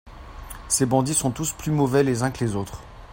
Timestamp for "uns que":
2.23-2.43